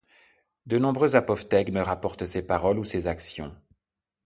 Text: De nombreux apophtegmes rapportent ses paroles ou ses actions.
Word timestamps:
De 0.65 0.79
nombreux 0.79 1.15
apophtegmes 1.15 1.77
rapportent 1.77 2.25
ses 2.25 2.41
paroles 2.41 2.79
ou 2.79 2.83
ses 2.83 3.05
actions. 3.05 3.55